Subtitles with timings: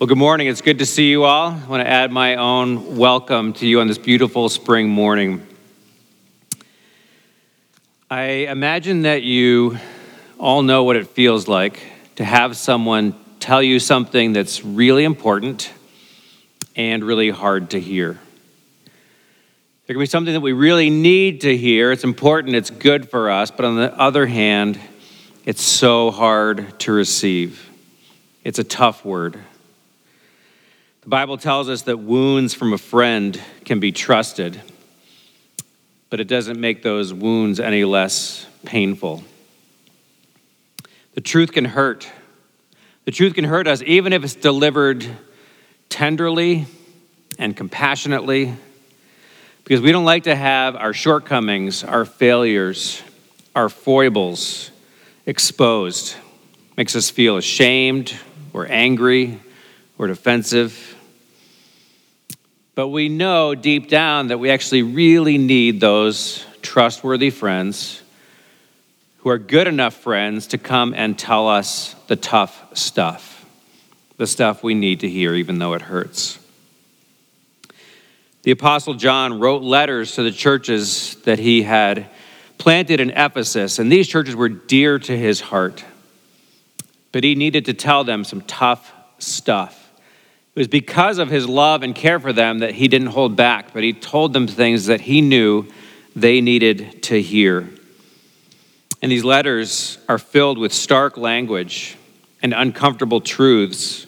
[0.00, 0.48] Well, good morning.
[0.48, 1.52] It's good to see you all.
[1.52, 5.46] I want to add my own welcome to you on this beautiful spring morning.
[8.12, 9.78] I imagine that you
[10.36, 11.80] all know what it feels like
[12.16, 15.72] to have someone tell you something that's really important
[16.74, 18.18] and really hard to hear.
[19.86, 21.92] There can be something that we really need to hear.
[21.92, 24.80] It's important, it's good for us, but on the other hand,
[25.44, 27.70] it's so hard to receive.
[28.42, 29.38] It's a tough word.
[31.02, 34.60] The Bible tells us that wounds from a friend can be trusted,
[36.10, 39.22] but it doesn't make those wounds any less painful.
[41.14, 42.10] The truth can hurt.
[43.04, 45.06] The truth can hurt us even if it's delivered
[45.88, 46.66] tenderly
[47.38, 48.54] and compassionately,
[49.64, 53.02] because we don't like to have our shortcomings, our failures,
[53.54, 54.70] our foibles
[55.26, 56.16] exposed.
[56.76, 58.14] Makes us feel ashamed
[58.52, 59.40] or angry
[59.98, 60.89] or defensive.
[62.74, 68.02] But we know deep down that we actually really need those trustworthy friends
[69.18, 73.44] who are good enough friends to come and tell us the tough stuff,
[74.16, 76.38] the stuff we need to hear, even though it hurts.
[78.42, 82.08] The Apostle John wrote letters to the churches that he had
[82.56, 85.84] planted in Ephesus, and these churches were dear to his heart.
[87.12, 89.79] But he needed to tell them some tough stuff.
[90.54, 93.72] It was because of his love and care for them that he didn't hold back,
[93.72, 95.66] but he told them things that he knew
[96.16, 97.68] they needed to hear.
[99.00, 101.96] And these letters are filled with stark language
[102.42, 104.06] and uncomfortable truths.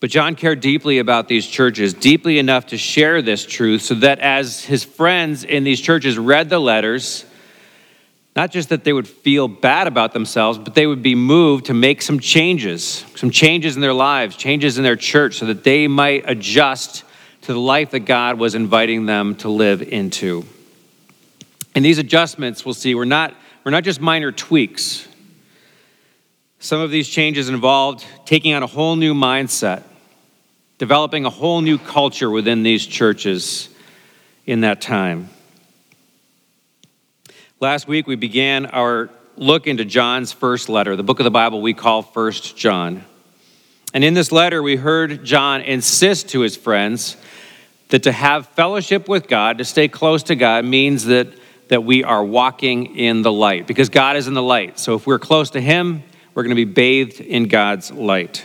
[0.00, 4.18] But John cared deeply about these churches, deeply enough to share this truth so that
[4.20, 7.24] as his friends in these churches read the letters,
[8.36, 11.74] not just that they would feel bad about themselves, but they would be moved to
[11.74, 15.86] make some changes, some changes in their lives, changes in their church, so that they
[15.86, 17.04] might adjust
[17.42, 20.44] to the life that God was inviting them to live into.
[21.74, 25.06] And these adjustments, we'll see, were not, were not just minor tweaks.
[26.58, 29.82] Some of these changes involved taking on a whole new mindset,
[30.78, 33.68] developing a whole new culture within these churches
[34.46, 35.28] in that time.
[37.64, 39.08] Last week, we began our
[39.38, 43.06] look into John's first letter, the book of the Bible we call First John.
[43.94, 47.16] And in this letter, we heard John insist to his friends
[47.88, 51.28] that to have fellowship with God, to stay close to God, means that,
[51.68, 54.78] that we are walking in the light, because God is in the light.
[54.78, 56.02] So if we're close to Him,
[56.34, 58.44] we're going to be bathed in God's light.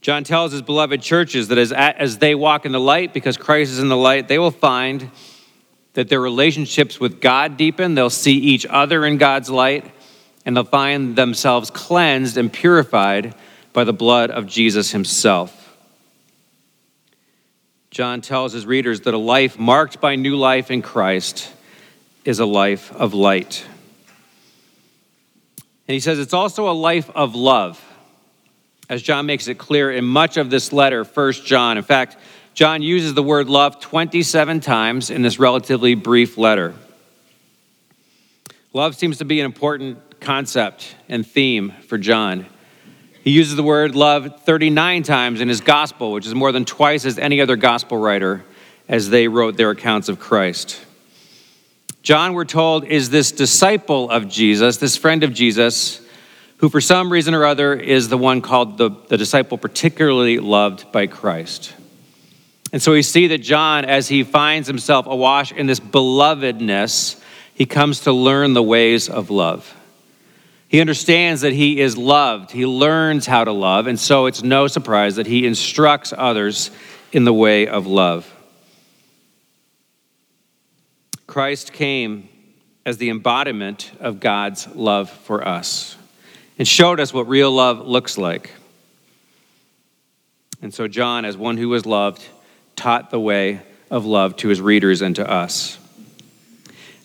[0.00, 3.72] John tells his beloved churches that as, as they walk in the light, because Christ
[3.72, 5.10] is in the light, they will find
[5.94, 7.94] that their relationships with God deepen.
[7.94, 9.90] They'll see each other in God's light,
[10.46, 13.34] and they'll find themselves cleansed and purified
[13.72, 15.56] by the blood of Jesus himself.
[17.90, 21.52] John tells his readers that a life marked by new life in Christ
[22.24, 23.64] is a life of light.
[25.88, 27.84] And he says it's also a life of love,
[28.88, 31.78] as John makes it clear in much of this letter, First John.
[31.78, 32.16] In fact,
[32.54, 36.74] John uses the word love 27 times in this relatively brief letter.
[38.72, 42.46] Love seems to be an important concept and theme for John.
[43.22, 47.04] He uses the word love 39 times in his gospel, which is more than twice
[47.04, 48.44] as any other gospel writer
[48.88, 50.84] as they wrote their accounts of Christ.
[52.02, 56.00] John, we're told, is this disciple of Jesus, this friend of Jesus,
[56.58, 60.90] who for some reason or other is the one called the, the disciple particularly loved
[60.92, 61.74] by Christ.
[62.72, 67.20] And so we see that John, as he finds himself awash in this belovedness,
[67.52, 69.74] he comes to learn the ways of love.
[70.68, 72.52] He understands that he is loved.
[72.52, 73.88] He learns how to love.
[73.88, 76.70] And so it's no surprise that he instructs others
[77.10, 78.32] in the way of love.
[81.26, 82.28] Christ came
[82.86, 85.96] as the embodiment of God's love for us
[86.56, 88.52] and showed us what real love looks like.
[90.62, 92.24] And so, John, as one who was loved,
[92.80, 93.60] taught the way
[93.90, 95.78] of love to his readers and to us.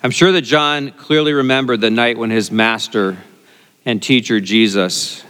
[0.01, 3.17] I'm sure that John clearly remembered the night when his master
[3.83, 5.21] and teacher, Jesus,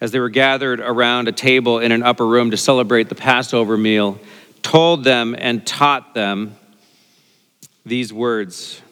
[0.00, 3.78] as they were gathered around a table in an upper room to celebrate the Passover
[3.78, 4.18] meal,
[4.60, 6.56] told them and taught them
[7.84, 8.82] these words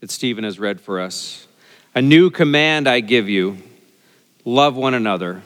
[0.00, 1.46] that Stephen has read for us
[1.94, 3.58] A new command I give you
[4.44, 5.42] love one another.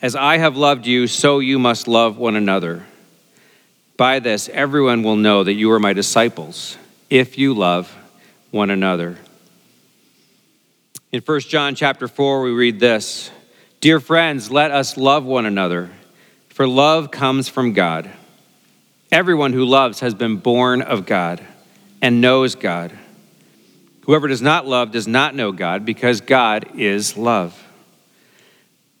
[0.00, 2.86] As I have loved you, so you must love one another.
[3.98, 6.78] By this, everyone will know that you are my disciples,
[7.10, 7.92] if you love
[8.52, 9.18] one another.
[11.10, 13.32] In 1 John chapter 4, we read this
[13.80, 15.90] Dear friends, let us love one another,
[16.48, 18.08] for love comes from God.
[19.10, 21.44] Everyone who loves has been born of God
[22.00, 22.96] and knows God.
[24.02, 27.66] Whoever does not love does not know God, because God is love.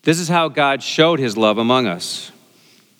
[0.02, 2.32] This is how God showed his love among us.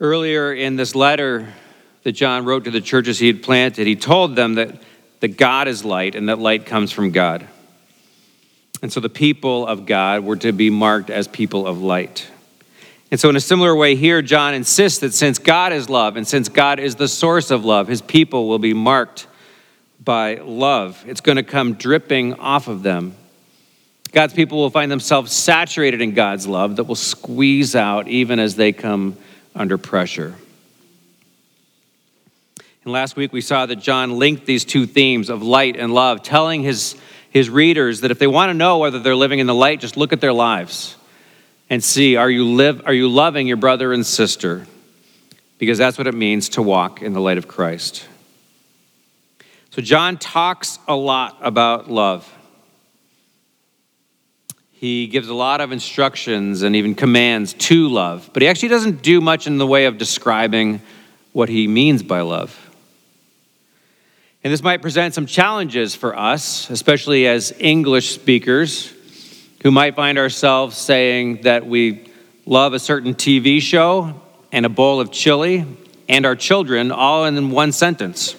[0.00, 1.52] Earlier in this letter
[2.04, 4.82] that John wrote to the churches he had planted, he told them that,
[5.20, 7.46] that God is light and that light comes from God.
[8.80, 12.30] And so the people of God were to be marked as people of light.
[13.10, 16.26] And so, in a similar way, here, John insists that since God is love and
[16.26, 19.26] since God is the source of love, his people will be marked
[20.02, 21.04] by love.
[21.06, 23.16] It's going to come dripping off of them.
[24.12, 28.56] God's people will find themselves saturated in God's love that will squeeze out even as
[28.56, 29.16] they come
[29.54, 30.34] under pressure.
[32.84, 36.22] And last week we saw that John linked these two themes of light and love,
[36.22, 36.96] telling his,
[37.30, 39.96] his readers that if they want to know whether they're living in the light, just
[39.96, 40.96] look at their lives
[41.68, 44.66] and see are you, live, are you loving your brother and sister?
[45.58, 48.06] Because that's what it means to walk in the light of Christ.
[49.70, 52.28] So, John talks a lot about love.
[54.80, 59.02] He gives a lot of instructions and even commands to love, but he actually doesn't
[59.02, 60.80] do much in the way of describing
[61.34, 62.58] what he means by love.
[64.42, 68.90] And this might present some challenges for us, especially as English speakers
[69.62, 72.10] who might find ourselves saying that we
[72.46, 74.18] love a certain TV show
[74.50, 75.66] and a bowl of chili
[76.08, 78.34] and our children all in one sentence.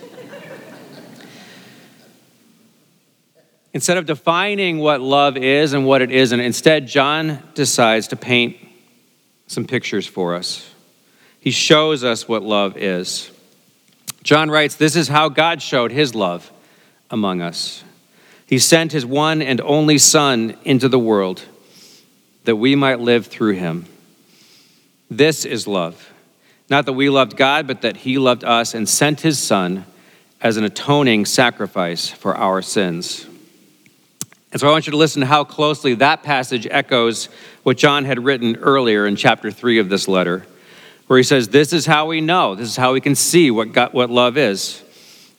[3.74, 8.58] Instead of defining what love is and what it isn't, instead, John decides to paint
[9.48, 10.70] some pictures for us.
[11.40, 13.32] He shows us what love is.
[14.24, 16.52] John writes, This is how God showed his love
[17.10, 17.84] among us.
[18.46, 21.42] He sent his one and only Son into the world
[22.44, 23.86] that we might live through him.
[25.10, 26.12] This is love.
[26.70, 29.86] Not that we loved God, but that he loved us and sent his Son
[30.40, 33.26] as an atoning sacrifice for our sins.
[34.52, 37.30] And so I want you to listen to how closely that passage echoes
[37.64, 40.46] what John had written earlier in chapter 3 of this letter,
[41.08, 43.72] where he says, This is how we know, this is how we can see what,
[43.72, 44.84] God, what love is.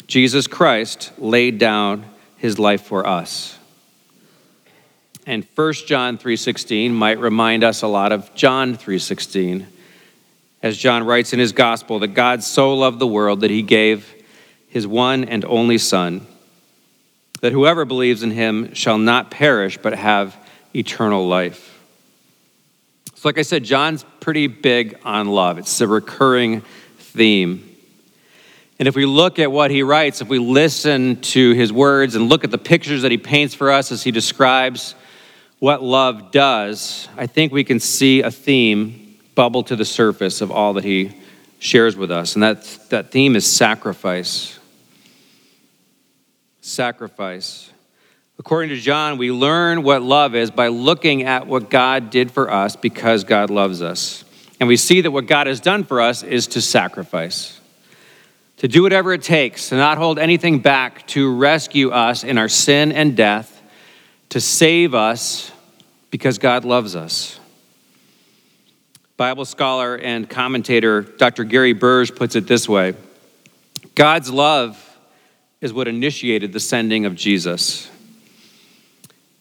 [0.07, 2.07] Jesus Christ laid down
[2.39, 3.59] his life for us.
[5.27, 9.67] And 1 John 3:16 might remind us a lot of John 3:16
[10.63, 14.13] as John writes in his gospel that God so loved the world that he gave
[14.69, 16.27] his one and only son
[17.43, 20.35] that whoever believes in him shall not perish but have
[20.75, 21.69] eternal life.
[23.17, 25.59] So like I said John's pretty big on love.
[25.59, 26.63] It's a recurring
[26.99, 27.69] theme.
[28.79, 32.29] And if we look at what he writes, if we listen to his words and
[32.29, 34.95] look at the pictures that he paints for us as he describes
[35.59, 40.51] what love does, I think we can see a theme bubble to the surface of
[40.51, 41.13] all that he
[41.59, 42.35] shares with us.
[42.35, 44.59] And that, that theme is sacrifice.
[46.63, 47.71] Sacrifice.
[48.39, 52.51] According to John, we learn what love is by looking at what God did for
[52.51, 54.25] us because God loves us.
[54.59, 57.61] And we see that what God has done for us is to sacrifice
[58.63, 62.49] to do whatever it takes, to not hold anything back to rescue us in our
[62.49, 63.61] sin and death,
[64.29, 65.51] to save us
[66.13, 67.41] because God loves us.
[69.17, 71.43] Bible scholar and commentator Dr.
[71.43, 72.95] Gary Burge puts it this way
[73.97, 74.82] God's love
[75.63, 77.89] is what initiated the sending of Jesus.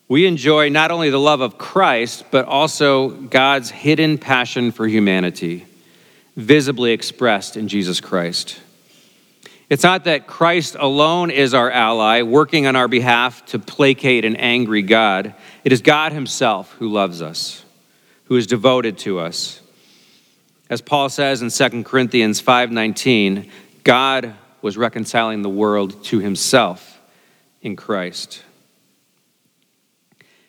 [0.08, 5.66] We enjoy not only the love of Christ, but also God's hidden passion for humanity,
[6.38, 8.62] visibly expressed in Jesus Christ.
[9.70, 14.36] It's not that Christ alone is our ally, working on our behalf to placate an
[14.36, 15.34] angry God.
[15.64, 17.64] It is God Himself who loves us,
[18.26, 19.62] who is devoted to us.
[20.70, 23.50] As Paul says in 2 Corinthians 5:19,
[23.84, 27.00] God was reconciling the world to himself
[27.62, 28.44] in Christ.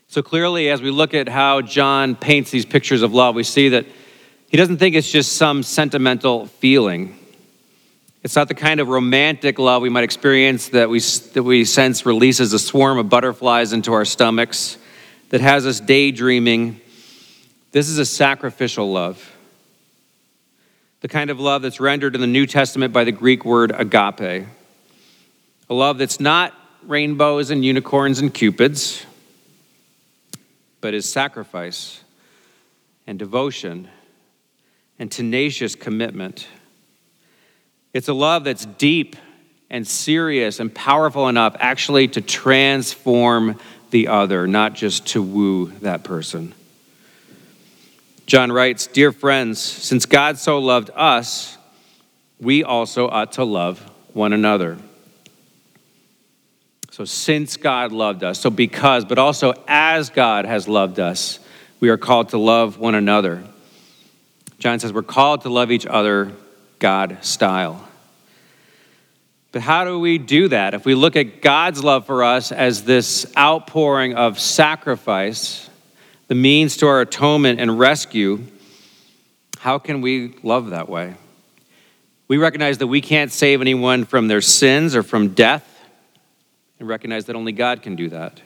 [0.09, 3.71] So clearly, as we look at how John paints these pictures of love, we see
[3.71, 3.87] that
[4.49, 7.19] he doesn't think it's just some sentimental feeling.
[8.23, 12.05] It's not the kind of romantic love we might experience that we, that we sense
[12.05, 14.77] releases a swarm of butterflies into our stomachs,
[15.31, 16.79] that has us daydreaming.
[17.73, 19.32] This is a sacrificial love.
[21.03, 24.47] The kind of love that's rendered in the New Testament by the Greek word agape.
[25.69, 26.55] A love that's not
[26.87, 29.05] rainbows and unicorns and cupids,
[30.81, 32.01] but is sacrifice
[33.05, 33.89] and devotion
[35.01, 36.47] and tenacious commitment.
[37.93, 39.17] It's a love that's deep
[39.71, 43.59] and serious and powerful enough actually to transform
[43.91, 46.55] the other, not just to woo that person.
[48.33, 51.59] John writes Dear friends, since God so loved us,
[52.41, 53.79] we also ought to love
[54.15, 54.79] one another.
[56.93, 61.41] So, since God loved us, so because, but also as God has loved us,
[61.79, 63.45] we are called to love one another.
[64.59, 66.33] John says we're called to love each other
[66.79, 67.87] God style.
[69.51, 70.73] But how do we do that?
[70.73, 75.69] If we look at God's love for us as this outpouring of sacrifice,
[76.33, 78.43] the means to our atonement and rescue,
[79.59, 81.15] how can we love that way?
[82.27, 85.69] We recognize that we can't save anyone from their sins or from death
[86.79, 88.41] and recognize that only God can do that.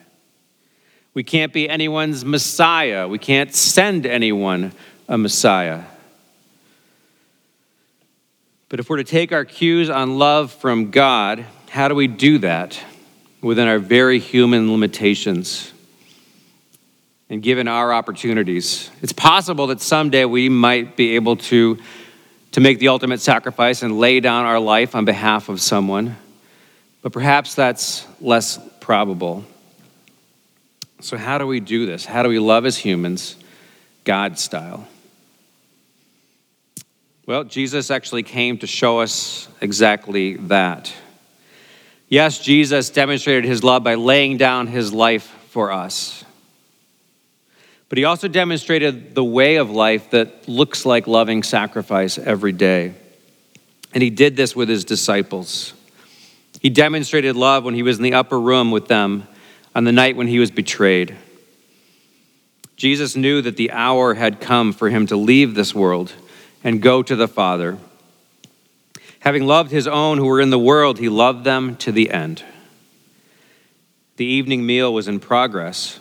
[1.14, 3.07] We can't be anyone's Messiah.
[3.07, 4.73] We can't send anyone
[5.09, 5.85] a Messiah.
[8.69, 12.38] But if we're to take our cues on love from God, how do we do
[12.38, 12.83] that
[13.40, 15.73] within our very human limitations
[17.28, 18.90] and given our opportunities?
[19.02, 21.78] It's possible that someday we might be able to,
[22.52, 26.16] to make the ultimate sacrifice and lay down our life on behalf of someone
[27.06, 29.45] but perhaps that's less probable.
[30.99, 32.04] So, how do we do this?
[32.04, 33.37] How do we love as humans,
[34.02, 34.88] God style?
[37.25, 40.92] Well, Jesus actually came to show us exactly that.
[42.09, 46.25] Yes, Jesus demonstrated his love by laying down his life for us.
[47.88, 52.95] But he also demonstrated the way of life that looks like loving sacrifice every day.
[53.93, 55.73] And he did this with his disciples.
[56.61, 59.28] He demonstrated love when he was in the upper room with them
[59.75, 61.16] on the night when he was betrayed.
[62.76, 66.12] Jesus knew that the hour had come for him to leave this world
[66.64, 67.78] and go to the Father.
[69.21, 72.45] Having loved his own who were in the world, he loved them to the end.
[74.16, 76.00] The evening meal was in progress,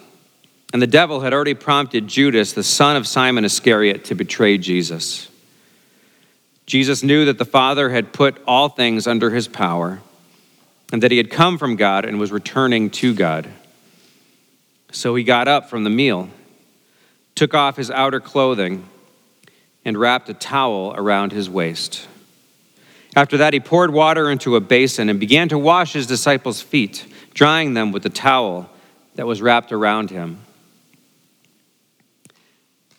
[0.73, 5.29] and the devil had already prompted Judas, the son of Simon Iscariot, to betray Jesus.
[6.65, 10.01] Jesus knew that the Father had put all things under his power
[10.91, 13.47] and that he had come from God and was returning to God.
[14.91, 16.29] So he got up from the meal,
[17.35, 18.87] took off his outer clothing,
[19.83, 22.07] and wrapped a towel around his waist.
[23.15, 27.05] After that, he poured water into a basin and began to wash his disciples' feet,
[27.33, 28.69] drying them with the towel
[29.15, 30.39] that was wrapped around him.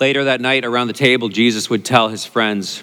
[0.00, 2.82] Later that night around the table, Jesus would tell his friends,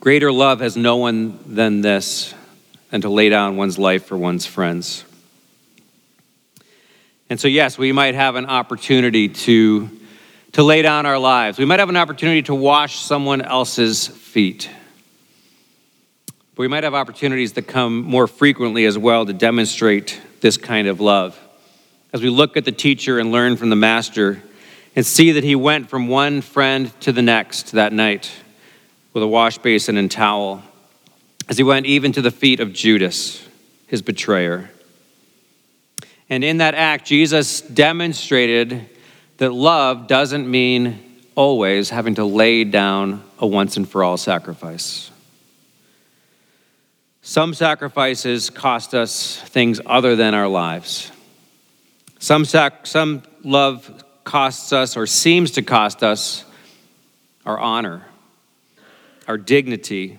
[0.00, 2.32] Greater love has no one than this,
[2.90, 5.04] than to lay down one's life for one's friends.
[7.28, 9.90] And so, yes, we might have an opportunity to,
[10.52, 11.58] to lay down our lives.
[11.58, 14.70] We might have an opportunity to wash someone else's feet.
[16.54, 20.88] But we might have opportunities that come more frequently as well to demonstrate this kind
[20.88, 21.38] of love.
[22.14, 24.42] As we look at the teacher and learn from the master
[24.94, 28.30] and see that he went from one friend to the next that night
[29.12, 30.62] with a wash basin and towel
[31.48, 33.46] as he went even to the feet of Judas,
[33.86, 34.70] his betrayer.
[36.30, 38.88] And in that act, Jesus demonstrated
[39.38, 40.98] that love doesn't mean
[41.34, 45.10] always having to lay down a once and for all sacrifice.
[47.22, 51.10] Some sacrifices cost us things other than our lives.
[52.18, 56.44] Some, sac- some love costs us or seems to cost us
[57.44, 58.06] our honor,
[59.26, 60.18] our dignity,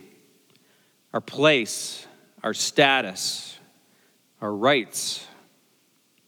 [1.13, 2.05] our place,
[2.43, 3.57] our status,
[4.41, 5.25] our rights,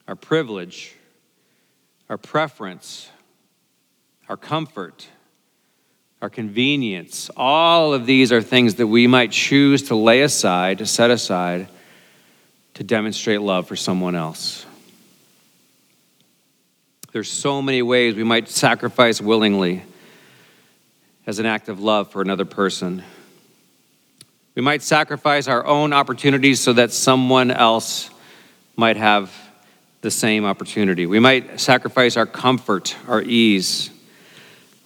[0.08, 0.96] our privilege,
[2.10, 3.10] our preference,
[4.30, 5.08] our comfort,
[6.22, 7.30] our convenience.
[7.36, 11.68] All of these are things that we might choose to lay aside, to set aside,
[12.76, 14.66] to demonstrate love for someone else.
[17.16, 19.84] There's so many ways we might sacrifice willingly
[21.26, 23.04] as an act of love for another person.
[24.54, 28.10] We might sacrifice our own opportunities so that someone else
[28.76, 29.32] might have
[30.02, 31.06] the same opportunity.
[31.06, 33.92] We might sacrifice our comfort, our ease.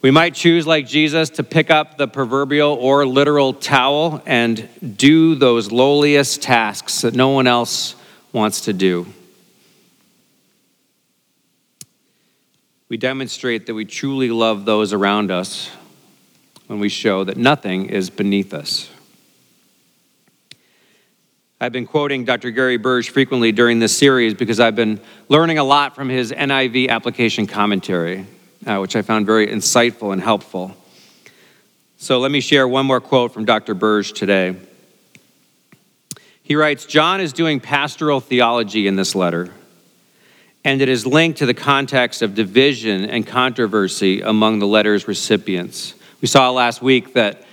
[0.00, 5.34] We might choose, like Jesus, to pick up the proverbial or literal towel and do
[5.34, 7.96] those lowliest tasks that no one else
[8.32, 9.08] wants to do.
[12.90, 15.70] We demonstrate that we truly love those around us
[16.66, 18.90] when we show that nothing is beneath us.
[21.60, 22.50] I've been quoting Dr.
[22.50, 26.88] Gary Burge frequently during this series because I've been learning a lot from his NIV
[26.88, 28.26] application commentary,
[28.66, 30.76] uh, which I found very insightful and helpful.
[31.96, 33.74] So let me share one more quote from Dr.
[33.74, 34.56] Burge today.
[36.42, 39.52] He writes John is doing pastoral theology in this letter,
[40.64, 45.94] and it is linked to the context of division and controversy among the letter's recipients.
[46.20, 47.44] We saw last week that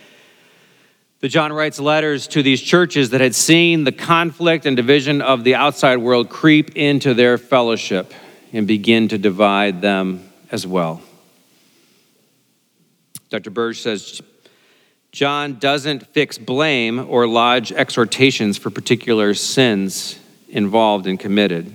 [1.19, 5.43] the John writes letters to these churches that had seen the conflict and division of
[5.43, 8.13] the outside world creep into their fellowship
[8.53, 11.01] and begin to divide them as well.
[13.29, 13.49] Dr.
[13.49, 14.21] Burge says
[15.11, 21.73] John doesn't fix blame or lodge exhortations for particular sins involved and committed.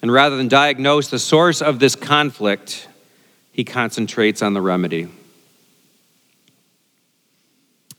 [0.00, 2.88] And rather than diagnose the source of this conflict,
[3.52, 5.08] he concentrates on the remedy.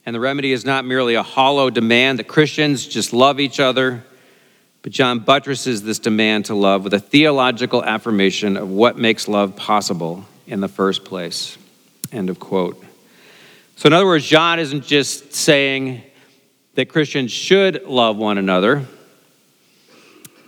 [0.06, 4.02] And the remedy is not merely a hollow demand that Christians just love each other,
[4.82, 9.54] but John buttresses this demand to love with a theological affirmation of what makes love
[9.56, 11.58] possible in the first place.
[12.10, 12.82] End of quote.
[13.76, 16.02] So, in other words, John isn't just saying
[16.74, 18.86] that Christians should love one another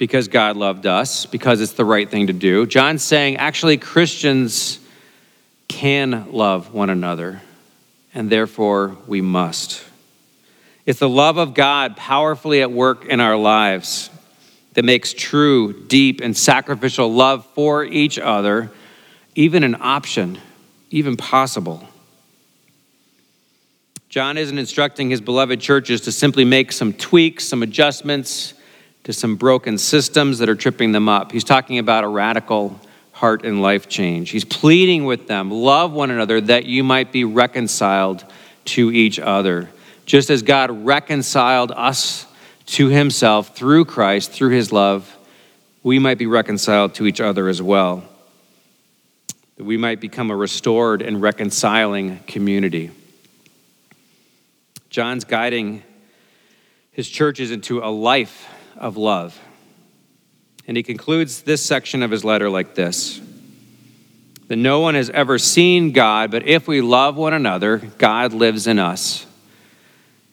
[0.02, 2.66] because God loved us, because it's the right thing to do.
[2.66, 4.80] John's saying actually Christians
[5.68, 7.40] can love one another
[8.12, 9.84] and therefore we must.
[10.86, 14.10] It's the love of God powerfully at work in our lives
[14.72, 18.72] that makes true, deep, and sacrificial love for each other
[19.36, 20.36] even an option,
[20.90, 21.88] even possible.
[24.08, 28.54] John isn't instructing his beloved churches to simply make some tweaks, some adjustments
[29.04, 31.32] to some broken systems that are tripping them up.
[31.32, 32.80] He's talking about a radical
[33.12, 34.30] heart and life change.
[34.30, 38.24] He's pleading with them love one another that you might be reconciled
[38.66, 39.68] to each other.
[40.06, 42.26] Just as God reconciled us
[42.66, 45.16] to himself through Christ, through his love,
[45.82, 48.04] we might be reconciled to each other as well.
[49.56, 52.90] That we might become a restored and reconciling community.
[54.90, 55.82] John's guiding
[56.92, 59.38] his churches into a life of love.
[60.66, 63.20] And he concludes this section of his letter like this
[64.48, 68.66] that no one has ever seen God, but if we love one another, God lives
[68.66, 69.24] in us,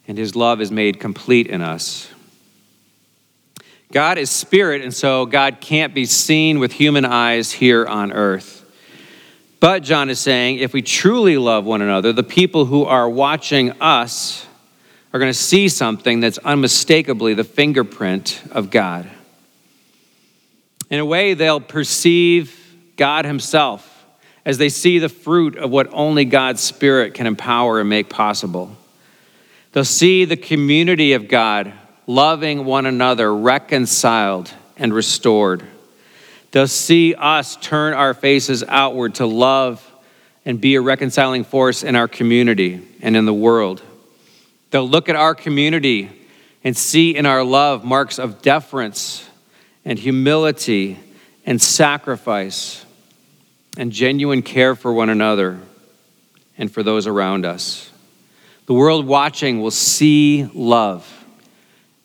[0.10, 2.10] and his love is made complete in us.
[3.93, 8.65] God is spirit, and so God can't be seen with human eyes here on earth.
[9.60, 13.71] But John is saying if we truly love one another, the people who are watching
[13.82, 14.45] us
[15.11, 19.09] are going to see something that's unmistakably the fingerprint of God.
[20.89, 22.55] In a way, they'll perceive
[22.95, 24.05] God Himself
[24.45, 28.75] as they see the fruit of what only God's Spirit can empower and make possible.
[29.71, 31.71] They'll see the community of God
[32.07, 35.63] loving one another, reconciled and restored.
[36.51, 39.85] They'll see us turn our faces outward to love
[40.45, 43.83] and be a reconciling force in our community and in the world.
[44.71, 46.10] They'll look at our community
[46.63, 49.27] and see in our love marks of deference
[49.86, 50.99] and humility
[51.45, 52.86] and sacrifice
[53.77, 55.60] and genuine care for one another
[56.58, 57.89] and for those around us.
[58.65, 61.08] The world watching will see love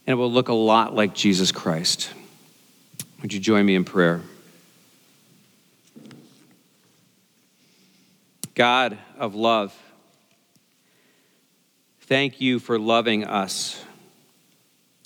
[0.06, 2.12] and it will look a lot like Jesus Christ.
[3.22, 4.22] Would you join me in prayer?
[8.54, 9.74] God of love,
[12.06, 13.84] thank you for loving us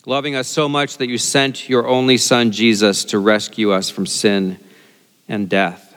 [0.09, 4.07] loving us so much that you sent your only Son, Jesus, to rescue us from
[4.07, 4.59] sin
[5.29, 5.95] and death.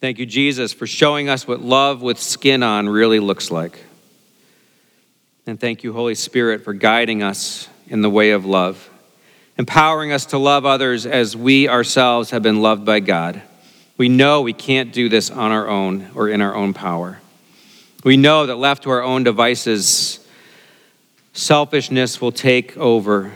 [0.00, 3.84] Thank you, Jesus, for showing us what love with skin on really looks like.
[5.46, 8.90] And thank you, Holy Spirit, for guiding us in the way of love,
[9.56, 13.40] empowering us to love others as we ourselves have been loved by God.
[13.96, 17.20] We know we can't do this on our own or in our own power.
[18.04, 20.24] We know that left to our own devices,
[21.32, 23.32] selfishness will take over,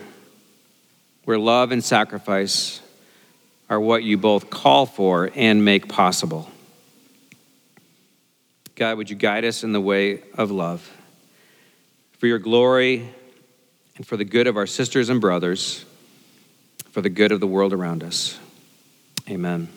[1.25, 2.81] where love and sacrifice
[3.69, 6.49] are what you both call for and make possible.
[8.77, 10.89] God, would you guide us in the way of love?
[12.19, 13.09] For your glory
[13.97, 15.85] and for the good of our sisters and brothers,
[16.91, 18.39] for the good of the world around us.
[19.29, 19.69] Amen.